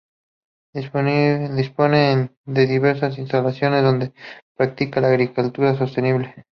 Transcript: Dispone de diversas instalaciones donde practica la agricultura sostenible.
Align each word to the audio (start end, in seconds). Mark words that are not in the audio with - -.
Dispone 0.73 2.31
de 2.47 2.65
diversas 2.65 3.19
instalaciones 3.19 3.83
donde 3.83 4.13
practica 4.57 4.99
la 4.99 5.09
agricultura 5.09 5.77
sostenible. 5.77 6.33